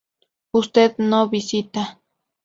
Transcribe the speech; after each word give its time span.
Usted 0.51 0.95
no 0.97 1.29
visita 1.29 2.01